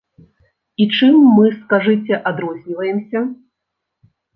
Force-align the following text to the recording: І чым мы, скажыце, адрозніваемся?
І 0.83 0.87
чым 0.95 1.21
мы, 1.35 1.45
скажыце, 1.61 2.13
адрозніваемся? 2.33 3.27